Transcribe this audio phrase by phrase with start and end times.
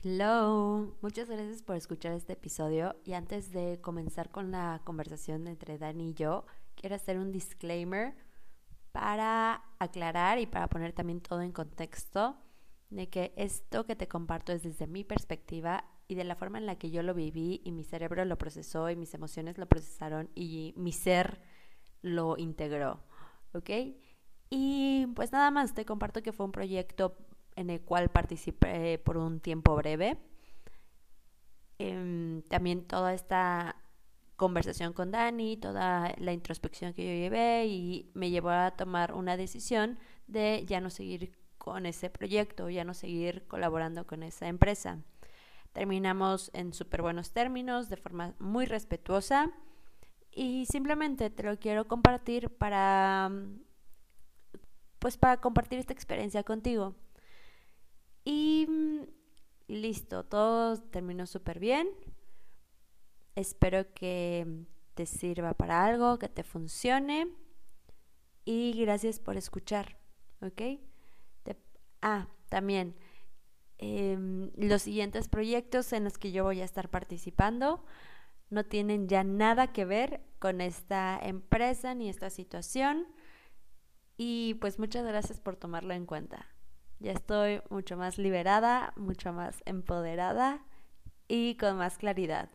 [0.00, 5.76] Hello, muchas gracias por escuchar este episodio y antes de comenzar con la conversación entre
[5.76, 8.14] Dani y yo, quiero hacer un disclaimer
[8.92, 12.36] para aclarar y para poner también todo en contexto
[12.90, 16.66] de que esto que te comparto es desde mi perspectiva y de la forma en
[16.66, 20.30] la que yo lo viví y mi cerebro lo procesó y mis emociones lo procesaron
[20.36, 21.40] y mi ser
[22.02, 23.02] lo integró,
[23.52, 23.70] ¿ok?
[24.48, 27.16] Y pues nada más, te comparto que fue un proyecto
[27.58, 30.16] en el cual participé por un tiempo breve.
[31.78, 33.74] Em, también toda esta
[34.36, 39.36] conversación con Dani, toda la introspección que yo llevé y me llevó a tomar una
[39.36, 39.98] decisión
[40.28, 45.00] de ya no seguir con ese proyecto, ya no seguir colaborando con esa empresa.
[45.72, 49.50] Terminamos en súper buenos términos, de forma muy respetuosa
[50.30, 53.32] y simplemente te lo quiero compartir para
[55.00, 56.94] pues para compartir esta experiencia contigo.
[58.28, 59.06] Y mm,
[59.68, 61.88] listo, todo terminó súper bien.
[63.36, 67.28] Espero que te sirva para algo, que te funcione.
[68.44, 69.96] Y gracias por escuchar,
[70.42, 70.60] ¿ok?
[72.02, 72.94] ah, también
[73.78, 77.82] em, los siguientes proyectos en los que yo voy a estar participando
[78.50, 83.06] no tienen ya nada que ver con esta empresa ni esta situación.
[84.18, 86.46] Y pues muchas gracias por tomarlo en cuenta.
[87.00, 90.64] Ya estoy mucho más liberada, mucho más empoderada
[91.28, 92.50] y con más claridad.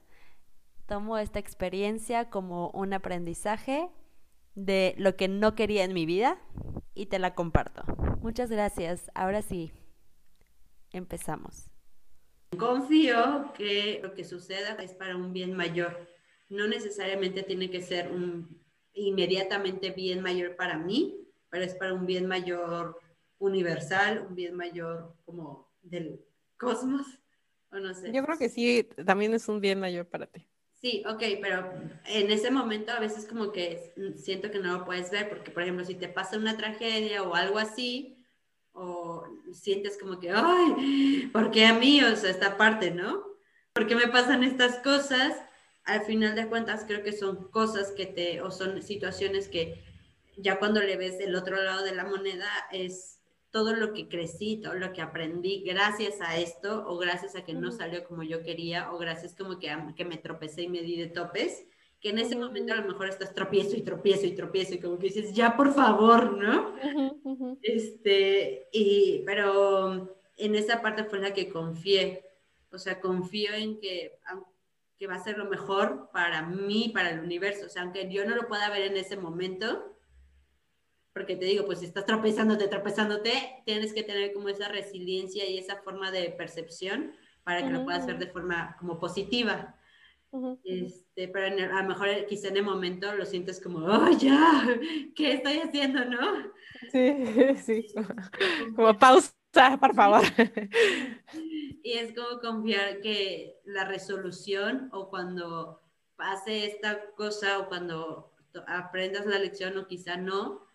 [0.86, 3.90] Tomo esta experiencia como un aprendizaje
[4.56, 6.40] de lo que no quería en mi vida
[6.94, 7.84] y te la comparto.
[8.22, 9.10] Muchas gracias.
[9.16, 9.72] Ahora sí,
[10.92, 11.72] empezamos.
[12.58, 16.08] Confío que lo que suceda es para un bien mayor.
[16.50, 18.62] No necesariamente tiene que ser un
[18.94, 21.18] inmediatamente bien mayor para mí,
[21.50, 23.00] pero es para un bien mayor
[23.44, 26.22] universal, un bien mayor como del
[26.58, 27.06] cosmos,
[27.72, 28.12] o no sé.
[28.14, 30.48] Yo creo que sí, también es un bien mayor para ti.
[30.72, 31.72] Sí, ok, pero
[32.06, 35.64] en ese momento a veces como que siento que no lo puedes ver, porque por
[35.64, 38.18] ejemplo, si te pasa una tragedia o algo así,
[38.74, 42.04] o sientes como que, ay, ¿por qué a mí?
[42.04, 43.24] O sea, esta parte, ¿no?
[43.74, 45.38] ¿Por qué me pasan estas cosas?
[45.86, 49.84] Al final de cuentas, creo que son cosas que te, o son situaciones que
[50.38, 53.20] ya cuando le ves el otro lado de la moneda es
[53.54, 57.54] todo lo que crecí, todo lo que aprendí gracias a esto o gracias a que
[57.54, 60.98] no salió como yo quería o gracias como que, que me tropecé y me di
[60.98, 61.64] de topes,
[62.02, 64.98] que en ese momento a lo mejor estás tropiezo y tropiezo y tropiezo y como
[64.98, 66.74] que dices, ya por favor, ¿no?
[67.62, 72.26] Este, y, pero en esa parte fue la que confié,
[72.72, 74.18] o sea, confío en que,
[74.98, 78.26] que va a ser lo mejor para mí, para el universo, o sea, aunque yo
[78.26, 79.94] no lo pueda ver en ese momento,
[81.14, 83.32] porque te digo, pues si estás tropezándote, tropezándote,
[83.66, 87.14] tienes que tener como esa resiliencia y esa forma de percepción
[87.44, 89.76] para que lo puedas ver de forma como positiva.
[90.64, 94.66] este, pero a lo mejor quizá en el momento lo sientes como, oh, ya,
[95.16, 96.52] ¿qué estoy haciendo, no?
[96.92, 97.16] Sí,
[97.64, 97.86] sí,
[98.76, 99.34] como pausa,
[99.80, 100.24] por favor.
[101.84, 105.84] Y es como confiar que la resolución o cuando
[106.16, 108.34] pase esta cosa o cuando
[108.66, 110.66] aprendas la lección o quizá no,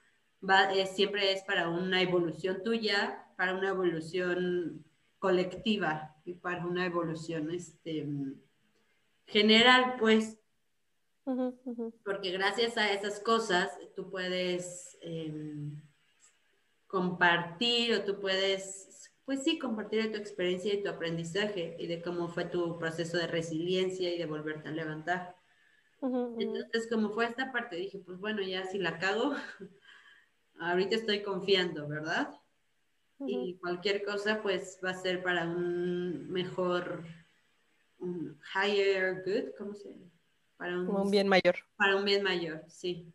[0.87, 4.84] siempre es para una evolución tuya, para una evolución
[5.19, 8.06] colectiva y para una evolución este,
[9.27, 10.38] general, pues.
[12.04, 15.82] Porque gracias a esas cosas tú puedes em,
[16.87, 22.28] compartir o tú puedes, pues sí, compartir tu experiencia y tu aprendizaje y de cómo
[22.28, 25.37] fue tu proceso de resiliencia y de volverte a levantar.
[26.00, 29.34] Entonces, como fue esta parte, dije, pues bueno, ya si la cago,
[30.61, 32.35] ahorita estoy confiando, ¿verdad?
[33.27, 37.05] Y cualquier cosa pues va a ser para un mejor,
[37.99, 40.07] un higher good, ¿cómo se llama?
[40.57, 41.57] Para un, bien mayor.
[41.77, 43.13] Para un bien mayor, sí.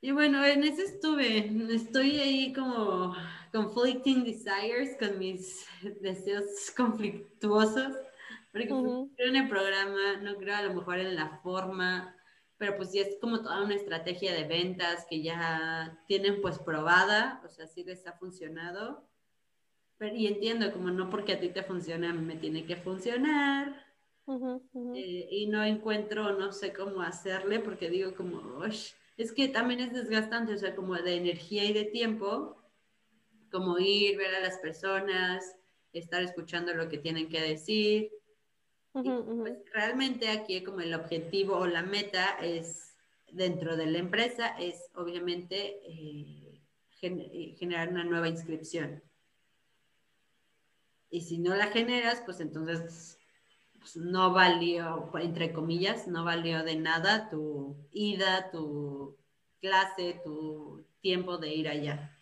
[0.00, 1.50] Y bueno, en eso estuve.
[1.74, 3.14] Estoy ahí como
[3.52, 5.66] conflicting desires con mis
[6.00, 7.94] deseos conflictuosos.
[8.52, 12.16] Porque no creo en el programa, no creo a lo mejor en la forma,
[12.58, 17.40] pero pues sí es como toda una estrategia de ventas que ya tienen pues probada,
[17.44, 19.08] o sea, sí les ha funcionado.
[19.96, 22.76] Pero, y entiendo como no porque a ti te funciona, a mí me tiene que
[22.76, 23.86] funcionar.
[24.94, 29.92] Eh, y no encuentro, no sé cómo hacerle, porque digo como, es que también es
[29.92, 32.60] desgastante, o sea, como de energía y de tiempo,
[33.50, 35.56] como ir, ver a las personas,
[35.92, 38.10] estar escuchando lo que tienen que decir,
[38.92, 42.96] pues, realmente aquí como el objetivo o la meta es
[43.30, 46.62] dentro de la empresa es obviamente eh,
[47.02, 49.02] eh, generar una nueva inscripción.
[51.10, 53.18] Y si no la generas, pues entonces
[53.78, 59.16] pues, no valió, entre comillas, no valió de nada tu ida, tu
[59.60, 62.14] clase, tu tiempo de ir allá.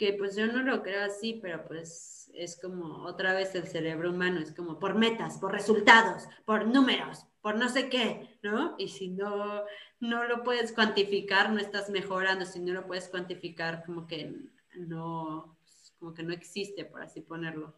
[0.00, 4.08] Que pues yo no lo creo así, pero pues es como otra vez el cerebro
[4.08, 8.76] humano, es como por metas, por resultados, por números, por no sé qué, ¿no?
[8.78, 9.62] Y si no,
[10.00, 14.34] no lo puedes cuantificar, no estás mejorando, si no lo puedes cuantificar, como que
[14.74, 15.58] no,
[15.98, 17.74] como que no existe, por así ponerlo.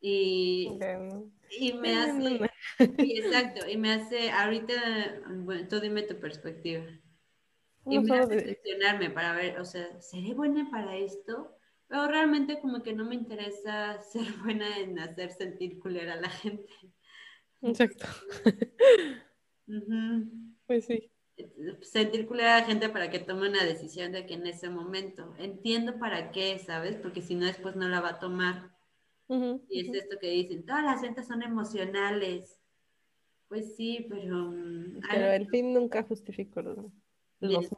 [0.00, 0.68] Y,
[1.60, 2.40] y me hace,
[2.98, 6.82] exacto, y me hace, ahorita, bueno, tú dime tu perspectiva.
[7.86, 11.56] Y me hace cuestionarme para ver, o sea, ¿seré buena para esto?
[11.88, 16.30] Pero realmente como que no me interesa ser buena en hacer sentir culera a la
[16.30, 16.72] gente.
[17.62, 18.06] Exacto.
[20.66, 21.10] Pues sí.
[21.80, 25.34] Sentir culera a la gente para que tome una decisión de que en ese momento.
[25.38, 26.96] Entiendo para qué, ¿sabes?
[26.96, 28.70] Porque si no, después no la va a tomar.
[29.28, 32.58] y es esto que dicen, todas las ventas son emocionales.
[33.48, 34.50] Pues sí, pero...
[34.50, 36.62] Mm, pero el fin nunca justificó
[37.48, 37.68] los,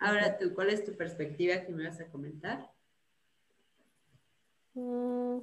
[0.00, 2.70] Ahora tú, ¿cuál es tu perspectiva que me vas a comentar?
[4.72, 5.40] Mm.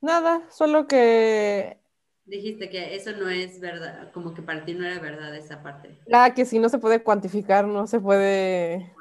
[0.00, 1.78] Nada, solo que...
[2.24, 6.00] Dijiste que eso no es verdad, como que para ti no era verdad esa parte.
[6.10, 8.94] Ah, que si no se puede cuantificar, no se puede...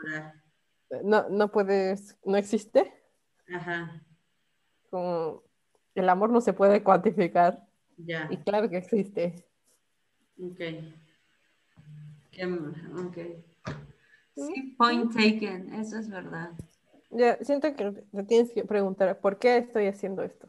[1.04, 1.96] No, no puede,
[2.26, 2.92] no existe.
[3.48, 4.04] Ajá.
[4.90, 5.44] Como
[5.96, 7.66] el amor no se puede cuantificar.
[7.98, 8.28] Ya.
[8.32, 9.46] Y claro que existe.
[10.42, 10.60] Ok.
[12.46, 13.18] Ok.
[14.36, 16.52] Sí, point taken, eso es verdad.
[17.12, 20.48] Ya, siento que te tienes que preguntar, ¿por qué estoy haciendo esto?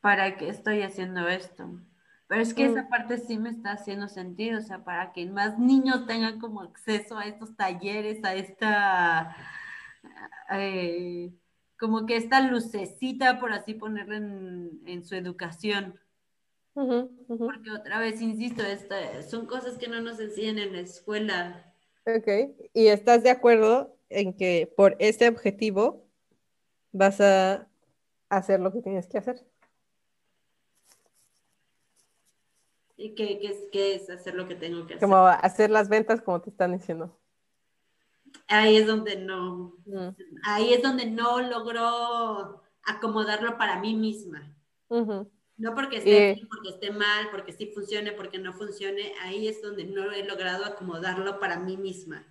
[0.00, 1.70] ¿Para qué estoy haciendo esto?
[2.26, 2.88] Pero es que esa mm.
[2.88, 7.16] parte sí me está haciendo sentido, o sea, para que más niños tengan como acceso
[7.16, 9.34] a estos talleres, a esta,
[10.52, 11.32] eh,
[11.78, 15.98] como que esta lucecita, por así ponerla en, en su educación.
[17.26, 21.74] Porque otra vez, insisto, esta, son cosas que no nos enseñan en la escuela.
[22.06, 26.06] Ok, ¿y estás de acuerdo en que por este objetivo
[26.92, 27.68] vas a
[28.28, 29.44] hacer lo que tienes que hacer?
[32.96, 35.08] ¿Y qué, qué, qué es hacer lo que tengo que hacer?
[35.08, 37.18] Como hacer las ventas como te están diciendo.
[38.46, 40.08] Ahí es donde no, mm.
[40.44, 44.54] ahí es donde no logro acomodarlo para mí misma.
[45.58, 49.60] No porque esté bien, porque esté mal, porque sí funcione, porque no funcione, ahí es
[49.60, 52.24] donde no he logrado acomodarlo para mí misma.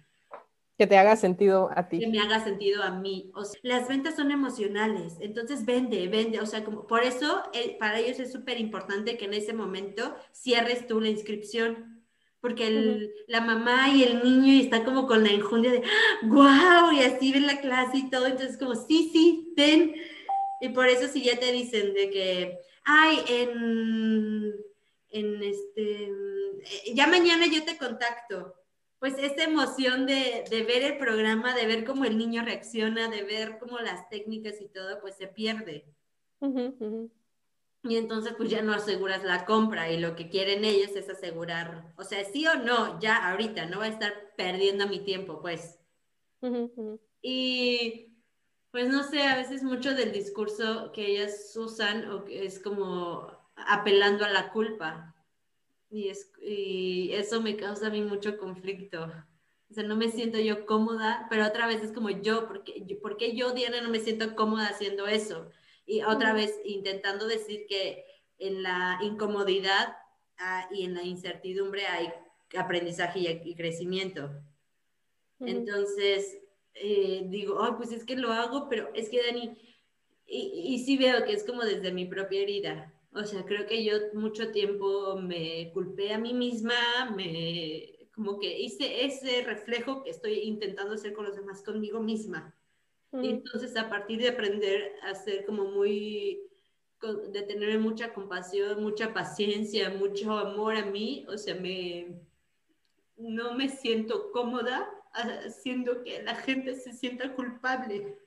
[0.77, 1.99] Que te haga sentido a ti.
[1.99, 3.31] Que me haga sentido a mí.
[3.33, 6.39] O sea, las ventas son emocionales, entonces vende, vende.
[6.39, 10.15] O sea, como, por eso eh, para ellos es súper importante que en ese momento
[10.31, 11.95] cierres tú la inscripción.
[12.39, 15.81] Porque la mamá y el niño están como con la enjundia de,
[16.23, 18.27] wow, y así ven la clase y todo.
[18.27, 19.95] Entonces, como, sí, sí, ven.
[20.59, 24.53] Y por eso si ya te dicen de que, ay, en,
[25.09, 28.55] en este, eh, ya mañana yo te contacto.
[28.99, 33.59] Pues esa emoción de, ver el programa, de ver cómo el niño reacciona, de ver
[33.59, 35.85] cómo las técnicas y todo, pues se pierde.
[37.83, 41.93] Y entonces pues ya no aseguras la compra y lo que quieren ellos es asegurar,
[41.95, 45.79] o sea, sí o no, ya ahorita, no va a estar perdiendo mi tiempo, pues.
[47.21, 48.16] Y
[48.77, 53.27] pues no sé, a veces mucho del discurso que ellas usan o que es como
[53.55, 55.15] apelando a la culpa.
[55.89, 59.11] Y, es, y eso me causa a mí mucho conflicto.
[59.67, 62.99] O sea, no me siento yo cómoda, pero otra vez es como yo, porque yo,
[63.01, 65.49] porque yo, Diana, no me siento cómoda haciendo eso.
[65.87, 68.05] Y otra vez intentando decir que
[68.37, 69.97] en la incomodidad
[70.37, 72.13] ah, y en la incertidumbre hay
[72.55, 74.29] aprendizaje y, crecimiento.
[75.39, 76.37] Entonces,
[76.81, 79.57] eh, digo, oh, pues es que lo hago, pero es que Dani,
[80.25, 82.93] y, y sí veo que es como desde mi propia herida.
[83.13, 86.75] O sea, creo que yo mucho tiempo me culpé a mí misma,
[87.15, 92.55] me como que hice ese reflejo que estoy intentando hacer con los demás conmigo misma.
[93.13, 96.41] Y entonces a partir de aprender a ser como muy,
[97.29, 102.19] de tener mucha compasión, mucha paciencia, mucho amor a mí, o sea, me,
[103.17, 108.17] no me siento cómoda haciendo que la gente se sienta culpable.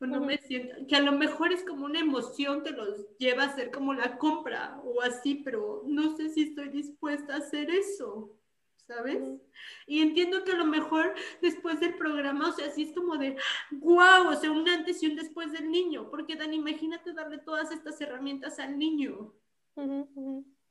[0.00, 3.44] O no me siento, que a lo mejor es como una emoción que los lleva
[3.44, 7.70] a hacer como la compra o así, pero no sé si estoy dispuesta a hacer
[7.70, 8.30] eso,
[8.86, 9.18] ¿sabes?
[9.86, 13.36] Y entiendo que a lo mejor después del programa, o sea, así es como de,
[13.70, 17.72] wow, o sea, un antes y un después del niño, porque Dan, imagínate darle todas
[17.72, 19.34] estas herramientas al niño.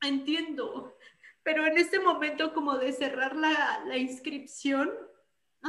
[0.01, 0.95] Entiendo,
[1.43, 4.89] pero en ese momento como de cerrar la, la inscripción,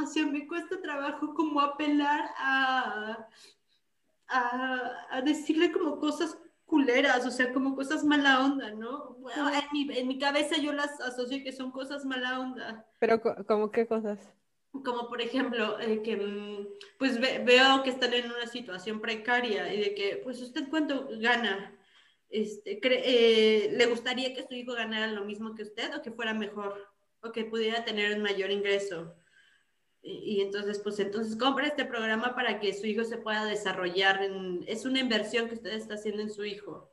[0.03, 3.27] o sea, me cuesta trabajo como apelar a,
[4.27, 9.15] a, a decirle como cosas culeras, o sea, como cosas mala onda, ¿no?
[9.19, 12.85] Bueno, en, mi, en mi cabeza yo las asocio que son cosas mala onda.
[12.99, 14.19] Pero, ¿cómo qué cosas?
[14.71, 16.67] Como por ejemplo, eh, que mm,
[16.99, 21.07] pues ve- veo que están en una situación precaria y de que, pues usted cuánto
[21.19, 21.73] gana,
[22.29, 26.33] este, eh, ¿le gustaría que su hijo ganara lo mismo que usted o que fuera
[26.33, 26.85] mejor
[27.21, 29.15] o que pudiera tener un mayor ingreso?
[30.09, 34.23] Y, entonces, pues entonces compra este programa para que su hijo se pueda desarrollar.
[34.23, 36.89] En, es una inversión que usted está haciendo en su hijo.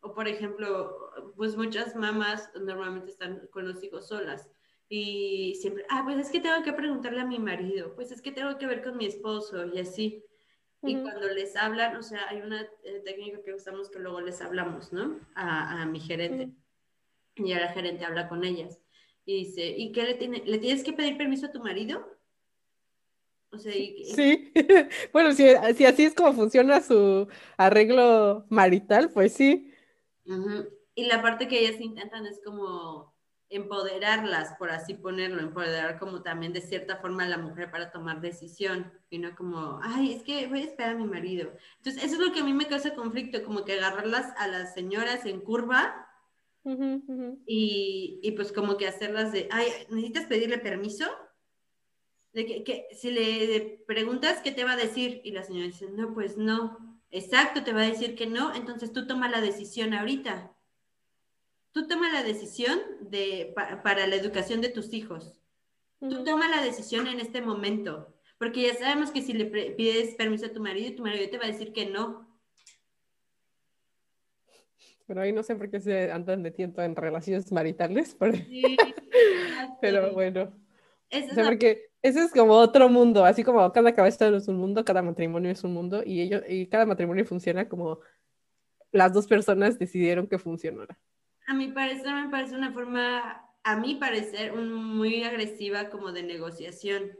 [0.00, 4.48] O por ejemplo, pues muchas mamás normalmente están con los hijos solas
[4.88, 8.30] y siempre, ah, pues es que tengo que preguntarle a mi marido, pues es que
[8.30, 10.22] tengo que ver con mi esposo y así.
[10.82, 14.42] Y cuando les hablan, o sea, hay una eh, técnica que usamos que luego les
[14.42, 15.18] hablamos, ¿no?
[15.34, 16.50] A, a mi gerente.
[17.36, 18.80] Y ahora la gerente habla con ellas.
[19.24, 20.42] Y dice, ¿y qué le tiene?
[20.44, 22.04] ¿Le tienes que pedir permiso a tu marido?
[23.52, 24.52] O sea, y, y- Sí,
[25.12, 25.44] bueno, si,
[25.76, 29.72] si así es como funciona su arreglo marital, pues sí.
[30.94, 33.14] Y la parte que ellas intentan es como
[33.48, 38.20] empoderarlas, por así ponerlo, empoderar como también de cierta forma a la mujer para tomar
[38.22, 41.52] decisión, y no como, ay, es que voy a esperar a mi marido.
[41.78, 44.72] Entonces, eso es lo que a mí me causa conflicto, como que agarrarlas a las
[44.74, 46.08] señoras en curva
[47.46, 51.06] y, y pues como que hacerlas de, ay, ¿necesitas pedirle permiso?
[52.32, 55.20] De que, que si le preguntas, ¿qué te va a decir?
[55.24, 56.98] Y la señora dice, no, pues no.
[57.10, 60.54] Exacto, te va a decir que no, entonces tú toma la decisión ahorita.
[61.72, 65.38] Tú toma la decisión de, pa- para la educación de tus hijos.
[66.00, 70.46] Tú toma la decisión en este momento, porque ya sabemos que si le pides permiso
[70.46, 72.28] a tu marido, tu marido te va a decir que no.
[75.06, 78.76] Pero ahí no sé por qué se andan metiendo en relaciones maritales, pero, Sí,
[79.80, 80.52] pero bueno.
[81.12, 84.26] Esa O es sea, la porque ese es como otro mundo, así como cada cabeza
[84.28, 88.00] es un mundo, cada matrimonio es un mundo, y ellos, y cada matrimonio funciona como
[88.90, 90.98] las dos personas decidieron que funcionara.
[91.46, 96.22] A mi parecer me parece una forma, a mi parecer, un- muy agresiva como de
[96.22, 97.12] negociación,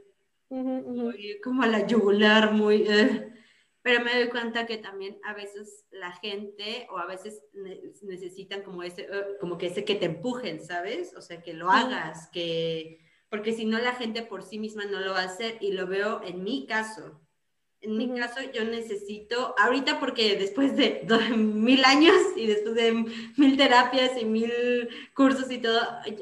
[0.49, 2.85] muy como a la yugular, muy...
[2.87, 3.29] eh.
[3.81, 8.61] Pero me doy cuenta que también a veces la gente o a veces ne- necesitan
[8.63, 11.13] como ese, eh, como que ese que te empujen, ¿sabes?
[11.17, 12.99] O sea, que lo hagas, que...
[13.33, 15.87] Porque si no, la gente por sí misma no lo va a hacer y lo
[15.87, 17.19] veo en mi caso.
[17.81, 22.93] En mi caso, yo necesito, ahorita porque después de do- mil años y después de
[23.37, 24.53] mil terapias y mil
[25.15, 25.81] cursos y todo,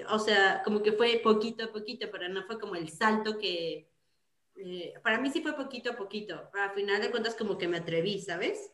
[0.09, 3.89] o sea, como que fue poquito a poquito, pero no fue como el salto que,
[4.55, 7.67] eh, para mí sí fue poquito a poquito, pero al final de cuentas como que
[7.67, 8.71] me atreví, ¿sabes?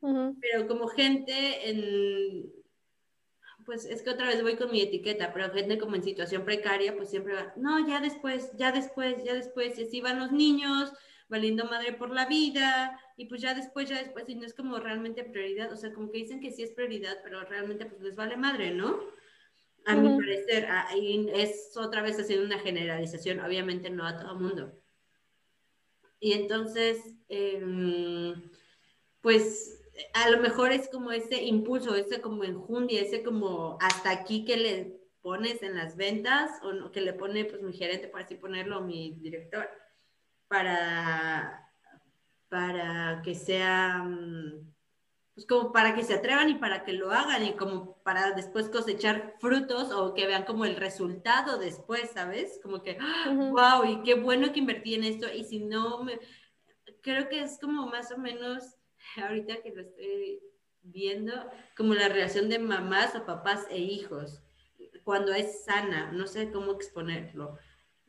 [0.00, 0.34] Ujú.
[0.40, 2.52] Pero como gente en,
[3.68, 6.96] pues es que otra vez voy con mi etiqueta, pero gente como en situación precaria,
[6.96, 10.90] pues siempre va, no, ya después, ya después, ya después, y así van los niños,
[11.28, 14.78] valiendo madre por la vida, y pues ya después, ya después, y no es como
[14.78, 18.16] realmente prioridad, o sea, como que dicen que sí es prioridad, pero realmente pues les
[18.16, 18.98] vale madre, ¿no?
[19.84, 24.80] A mi parecer, ahí es otra vez haciendo una generalización, obviamente no a todo mundo.
[26.20, 28.50] Y entonces, em,
[29.20, 29.77] pues
[30.14, 34.56] a lo mejor es como ese impulso, ese como enjundia, ese como hasta aquí que
[34.56, 38.36] le pones en las ventas o no, que le pone pues mi gerente, por así
[38.36, 39.68] ponerlo, mi director,
[40.48, 41.70] para,
[42.48, 44.72] para que sea, mm,
[45.34, 48.68] pues como para que se atrevan y para que lo hagan y como para después
[48.68, 52.58] cosechar frutos o que vean como el resultado después, ¿sabes?
[52.62, 55.26] Como que, wow, y qué bueno que invertí en esto.
[55.32, 56.18] Y si no, me,
[57.02, 58.77] creo que es como más o menos,
[59.16, 60.40] ahorita que lo estoy
[60.82, 61.32] viendo,
[61.76, 64.42] como la relación de mamás o papás e hijos,
[65.04, 67.58] cuando es sana, no sé cómo exponerlo,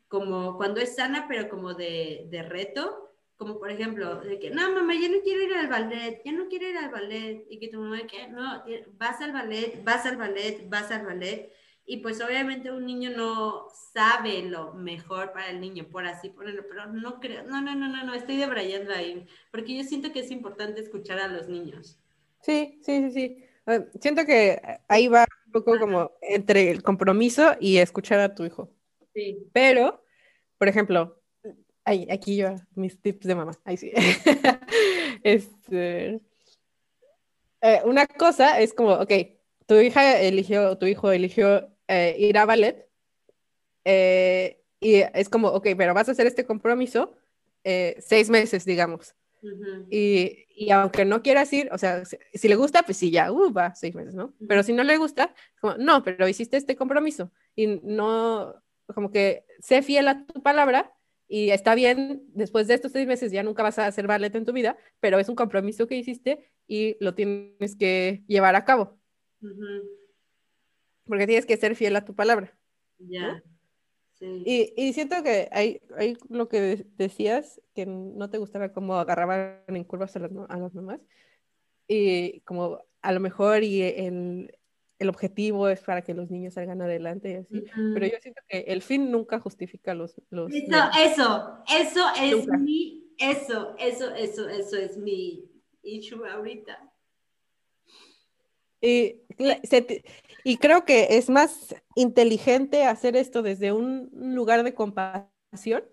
[0.07, 4.69] como cuando es sana, pero como de, de reto, como por ejemplo, de que, no,
[4.73, 7.69] mamá, ya no quiero ir al ballet, ya no quiero ir al ballet, y que
[7.69, 8.63] tu mamá, que no,
[8.97, 11.53] vas al ballet, vas al ballet, vas al ballet,
[11.91, 16.63] y pues obviamente un niño no sabe lo mejor para el niño, por así ponerlo,
[16.69, 20.19] pero no creo, no, no, no, no, no, estoy debrayando ahí, porque yo siento que
[20.19, 21.99] es importante escuchar a los niños.
[22.41, 23.43] Sí, sí, sí, sí.
[23.65, 28.45] Ah, Siento que ahí va un poco como entre el compromiso y escuchar a tu
[28.45, 28.69] hijo.
[29.15, 29.49] Sí.
[29.51, 30.03] Pero,
[30.59, 31.19] por ejemplo,
[31.85, 33.53] ay, aquí yo, mis tips de mamá.
[33.65, 33.91] Ahí sí.
[35.23, 36.21] Este,
[37.61, 39.11] eh, una cosa es como, ok,
[39.65, 42.87] tu hija eligió, tu hijo eligió eh, ir a ballet.
[43.83, 47.17] eh, y es como, ok, pero vas a hacer este compromiso
[47.63, 49.15] eh, seis meses, digamos.
[49.89, 53.31] Y, y aunque no quieras ir, o sea, si, si le gusta, pues sí, ya,
[53.31, 54.33] uh, va, seis meses, ¿no?
[54.47, 58.53] Pero si no le gusta, como, no, pero hiciste este compromiso y no,
[58.93, 60.93] como que sé fiel a tu palabra
[61.27, 64.45] y está bien, después de estos seis meses ya nunca vas a hacer ballet en
[64.45, 68.99] tu vida, pero es un compromiso que hiciste y lo tienes que llevar a cabo.
[71.09, 72.55] Porque tienes que ser fiel a tu palabra.
[72.99, 73.43] Ya.
[74.13, 74.43] Sí.
[74.45, 79.63] Y, y, siento que hay, hay lo que decías, que no te gustaba cómo agarraban
[79.67, 81.01] en curvas a las, a las mamás,
[81.87, 84.53] y como a lo mejor y el,
[84.99, 88.59] el objetivo es para que los niños salgan adelante y así, pero yo siento que
[88.67, 90.21] el fin nunca justifica los...
[90.29, 90.91] los eso,
[91.73, 95.49] eso, eso es mi, eso, eso, eso, eso es mi
[95.81, 96.88] issue ahorita.
[98.81, 99.21] Y,
[100.43, 105.83] y creo que es más inteligente hacer esto desde un lugar de compasión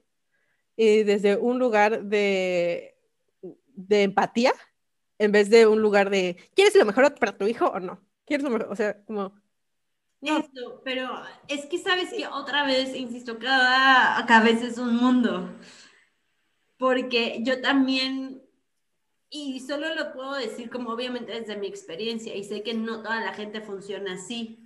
[0.77, 2.97] y desde un lugar de,
[3.75, 4.53] de empatía
[5.19, 8.01] en vez de un lugar de ¿quieres lo mejor para tu hijo o no?
[8.25, 9.33] ¿Quieres lo O sea, como...
[10.21, 11.09] Esto, pero
[11.47, 15.55] es que sabes que otra vez, insisto, cada cabeza es un mundo.
[16.79, 18.26] Porque yo también,
[19.31, 23.21] y solo lo puedo decir como obviamente desde mi experiencia, y sé que no toda
[23.21, 24.59] la gente funciona así,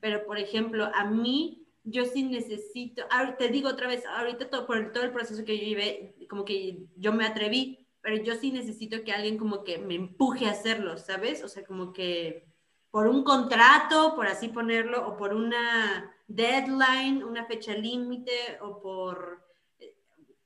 [0.00, 3.04] pero por ejemplo, a mí, yo sí necesito,
[3.38, 6.86] te digo otra vez, ahorita todo, por todo el proceso que yo llevé, como que
[6.96, 10.96] yo me atreví, pero yo sí necesito que alguien como que me empuje a hacerlo,
[10.96, 11.42] ¿sabes?
[11.42, 12.46] O sea, como que
[12.90, 19.45] por un contrato, por así ponerlo, o por una deadline, una fecha límite, o por...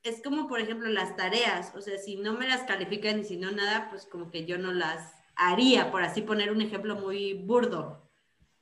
[0.03, 3.37] Es como, por ejemplo, las tareas, o sea, si no me las califican y si
[3.37, 7.33] no nada, pues como que yo no las haría, por así poner un ejemplo muy
[7.33, 8.09] burdo,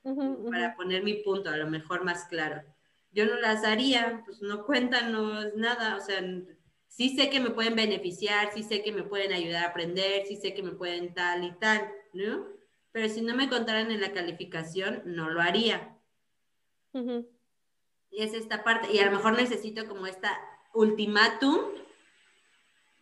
[0.03, 2.61] para poner mi punto a lo mejor más claro.
[3.11, 6.21] Yo no las haría, pues no cuentan, no es nada, o sea,
[6.87, 10.35] sí sé que me pueden beneficiar, sí sé que me pueden ayudar a aprender, sí
[10.35, 12.59] sé que me pueden tal y tal, ¿no?
[12.91, 15.95] pero si no me contaran en la calificación, no lo haría.
[18.11, 20.37] Y es esta parte, y a lo mejor necesito como esta
[20.73, 21.59] ultimátum,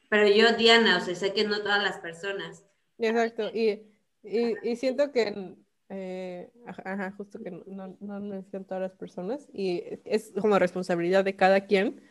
[0.10, 2.64] pero yo, Diana, o sea, sé que no todas las personas.
[2.98, 3.84] Exacto, y,
[4.24, 5.56] y, siento que,
[5.90, 11.36] eh, ajá, justo que no, no necesitan todas las personas, y es como responsabilidad de
[11.36, 12.02] cada quien,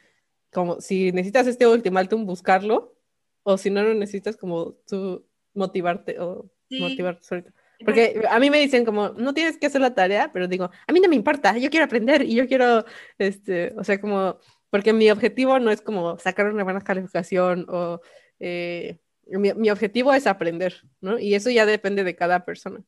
[0.52, 2.96] como si necesitas este ultimátum, buscarlo,
[3.42, 7.50] o si no lo necesitas, como tú motivarte o motivarte solito.
[7.84, 10.92] Porque a mí me dicen como, no tienes que hacer la tarea, pero digo, a
[10.92, 12.84] mí no me importa, yo quiero aprender y yo quiero,
[13.18, 14.38] este, o sea, como,
[14.70, 18.00] porque mi objetivo no es como sacar una buena calificación o
[18.38, 21.18] eh, mi, objetivo es aprender, ¿no?
[21.18, 22.82] Y eso ya depende de cada persona.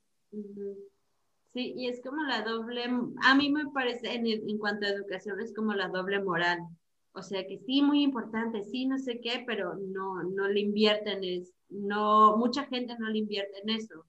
[1.52, 2.84] Sí, y es como la doble,
[3.22, 6.60] a mí me parece, en, en cuanto a educación, es como la doble moral.
[7.12, 11.24] O sea que sí, muy importante, sí, no sé qué, pero no, no le invierten,
[11.24, 14.04] es, no, mucha gente no le invierte en eso.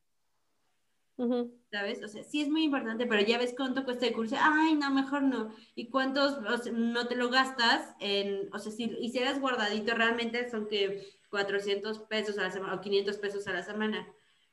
[1.71, 2.01] ¿Sabes?
[2.03, 4.38] O sea, sí es muy importante, pero ya ves cuánto cuesta el curso.
[4.39, 5.53] Ay, no, mejor no.
[5.75, 6.39] ¿Y cuántos
[6.71, 12.38] no te lo gastas en, o sea, si hicieras guardadito, realmente son que 400 pesos
[12.38, 14.08] a la semana o 500 pesos a la semana.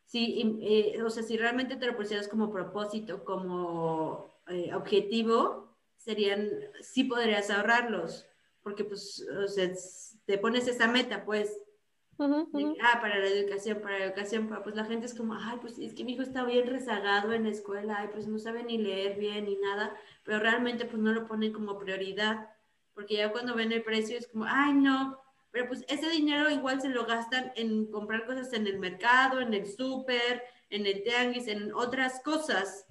[0.04, 6.48] Sí, eh, o sea, si realmente te lo pusieras como propósito, como eh, objetivo, serían,
[6.80, 8.26] sí podrías ahorrarlos,
[8.62, 9.70] porque pues, o sea,
[10.24, 11.56] te pones esa meta, pues,
[12.82, 15.94] ah, para la educación, para la educación, pues la gente es como, ay, pues es
[15.94, 19.18] que mi hijo está bien rezagado en la escuela, ay, pues no sabe ni leer
[19.18, 22.48] bien ni nada, pero realmente pues no lo ponen como prioridad,
[22.94, 26.80] porque ya cuando ven el precio es como, ay, no, pero pues ese dinero igual
[26.80, 31.48] se lo gastan en comprar cosas en el mercado, en el súper, en el tianguis,
[31.48, 32.86] en otras cosas.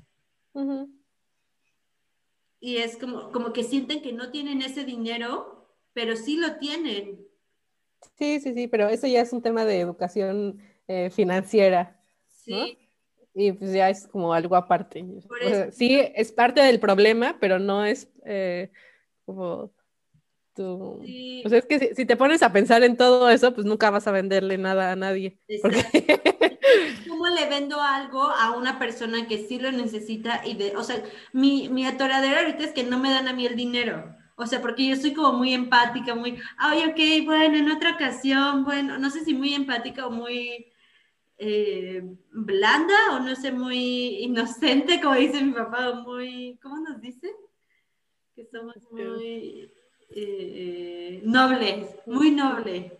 [2.59, 7.24] Y es como, como que sienten que no tienen ese dinero, pero sí lo tienen.
[8.17, 11.99] Sí, sí, sí, pero eso ya es un tema de educación eh, financiera.
[12.27, 12.77] Sí.
[13.33, 15.05] Y pues ya es como algo aparte.
[15.71, 18.71] sí, es parte del problema, pero no es eh,
[19.25, 19.73] como
[20.53, 21.01] tú.
[21.43, 24.07] O sea, es que si, te pones a pensar en todo eso, pues nunca vas
[24.07, 25.37] a venderle nada a nadie.
[27.09, 30.41] ¿Cómo le vendo algo a una persona que sí lo necesita?
[30.45, 33.45] y de, O sea, mi, mi atoradera ahorita es que no me dan a mí
[33.45, 34.15] el dinero.
[34.35, 38.65] O sea, porque yo soy como muy empática, muy, ay, ok, bueno, en otra ocasión,
[38.65, 40.73] bueno, no sé si muy empática o muy
[41.37, 46.99] eh, blanda o no sé, muy inocente, como dice mi papá, o muy, ¿cómo nos
[46.99, 47.33] dice?
[48.35, 49.71] Que somos muy
[50.09, 52.91] eh, nobles, muy nobles.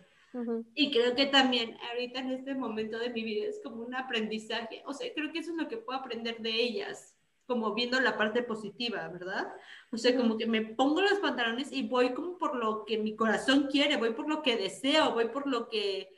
[0.74, 4.82] Y creo que también ahorita en este momento de mi vida es como un aprendizaje,
[4.84, 7.15] o sea, creo que eso es lo que puedo aprender de ellas,
[7.46, 9.52] como viendo la parte positiva, ¿verdad?
[9.90, 13.14] O sea, como que me pongo los pantalones y voy como por lo que mi
[13.14, 16.10] corazón quiere, voy por lo que deseo, voy por lo que...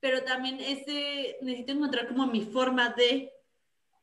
[0.00, 3.32] Pero también ese, necesito encontrar como mi forma de...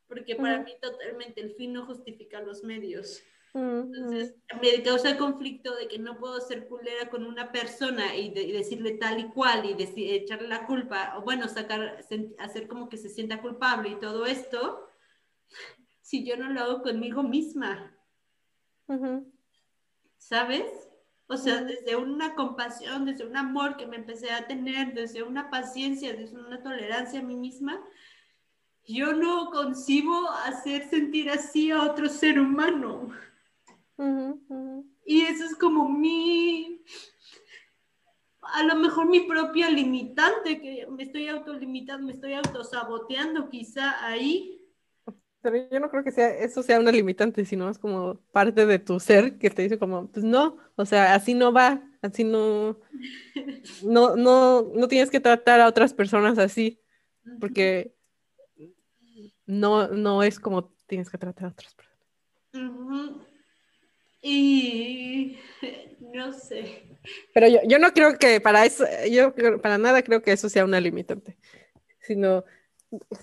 [0.07, 3.23] Porque para mí totalmente el fin no justifica los medios.
[3.53, 8.29] Entonces, me causa el conflicto de que no puedo ser culera con una persona y,
[8.29, 11.99] de, y decirle tal y cual y decir, echarle la culpa, o bueno, sacar,
[12.37, 14.87] hacer como que se sienta culpable y todo esto,
[16.07, 17.93] si yo no lo hago conmigo misma.
[20.17, 20.63] ¿Sabes?
[21.27, 25.49] O sea, desde una compasión, desde un amor que me empecé a tener, desde una
[25.49, 27.83] paciencia, desde una tolerancia a mí misma,
[28.85, 33.09] yo no concibo hacer sentir así a otro ser humano.
[35.05, 36.85] Y eso es como mi,
[38.43, 44.56] a lo mejor mi propia limitante, que me estoy autolimitando, me estoy autosaboteando quizá ahí.
[45.41, 48.79] Pero yo no creo que sea, eso sea una limitante, sino es como parte de
[48.79, 52.79] tu ser que te dice como, pues no, o sea, así no va, así no,
[53.83, 56.81] no, no, no tienes que tratar a otras personas así,
[57.39, 57.93] porque
[59.45, 61.97] no, no es como tienes que tratar a otras personas.
[64.21, 65.37] Y
[66.13, 66.83] no sé.
[67.33, 70.65] Pero yo, yo no creo que para eso, yo para nada creo que eso sea
[70.65, 71.37] una limitante,
[72.01, 72.43] sino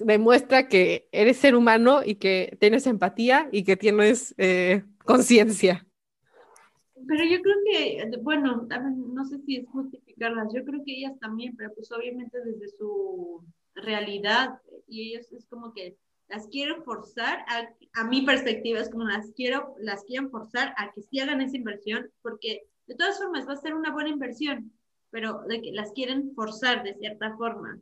[0.01, 5.87] demuestra que eres ser humano y que tienes empatía y que tienes eh, conciencia.
[7.07, 11.55] Pero yo creo que, bueno, no sé si es justificarlas, yo creo que ellas también,
[11.57, 15.97] pero pues obviamente desde su realidad y ellos es como que
[16.29, 17.69] las quiero forzar, a,
[18.01, 21.57] a mi perspectiva es como las quiero, las quieren forzar a que sí hagan esa
[21.57, 24.73] inversión, porque de todas formas va a ser una buena inversión,
[25.11, 27.79] pero de que las quieren forzar de cierta forma.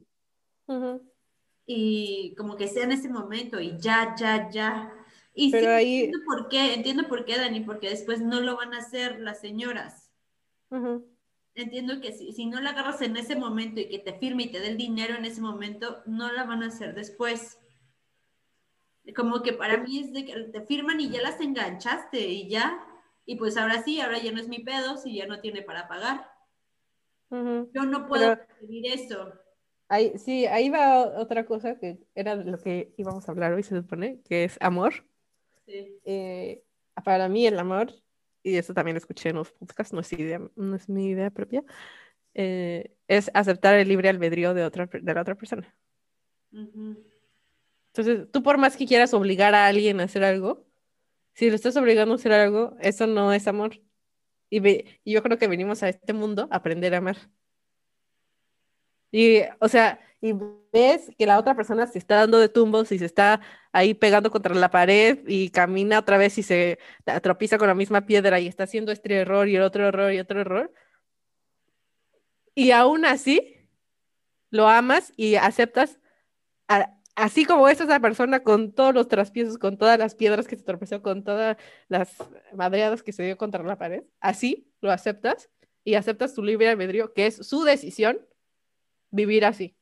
[1.66, 4.92] Y como que sea en ese momento y ya, ya, ya.
[5.34, 5.94] Y pero sí, ahí...
[6.00, 9.40] entiendo por qué, entiendo por qué, Dani, porque después no lo van a hacer las
[9.40, 10.10] señoras.
[11.54, 14.50] Entiendo que si, si no la agarras en ese momento y que te firme y
[14.50, 17.58] te dé el dinero en ese momento, no la van a hacer después.
[19.16, 22.86] Como que para mí es de que te firman y ya las enganchaste y ya.
[23.24, 25.88] Y pues ahora sí, ahora ya no es mi pedo si ya no tiene para
[25.88, 26.30] pagar.
[27.30, 29.32] Yo no puedo pedir eso.
[29.92, 33.76] Ahí, sí, ahí va otra cosa que era lo que íbamos a hablar hoy, se
[33.76, 35.06] supone, que es amor.
[35.66, 36.00] Sí.
[36.06, 36.64] Eh,
[37.04, 37.92] para mí el amor,
[38.42, 41.28] y eso también lo escuché en los podcasts, no es, idea, no es mi idea
[41.28, 41.62] propia,
[42.32, 45.76] eh, es aceptar el libre albedrío de, otra, de la otra persona.
[46.50, 50.66] Entonces, tú por más que quieras obligar a alguien a hacer algo,
[51.34, 53.82] si lo estás obligando a hacer algo, eso no es amor.
[54.48, 57.18] Y, ve, y yo creo que venimos a este mundo a aprender a amar.
[59.12, 60.34] Y, o sea, y
[60.72, 63.40] ves que la otra persona se está dando de tumbos y se está
[63.72, 66.78] ahí pegando contra la pared y camina otra vez y se
[67.22, 70.18] tropieza con la misma piedra y está haciendo este error y el otro error y
[70.18, 70.72] otro error.
[72.54, 73.56] Y aún así,
[74.50, 75.98] lo amas y aceptas
[77.14, 80.62] así como es esa persona con todos los traspiezos, con todas las piedras que se
[80.62, 81.56] tropezó, con todas
[81.88, 82.16] las
[82.54, 85.50] madreadas que se dio contra la pared, así lo aceptas
[85.84, 88.18] y aceptas tu libre albedrío, que es su decisión
[89.12, 89.76] vivir así.